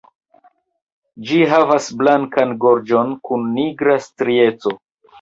Ĝi 1.27 1.37
havas 1.51 1.91
blankan 2.01 2.57
gorĝon 2.67 3.15
kun 3.31 3.49
nigra 3.55 4.03
strieco. 4.11 4.79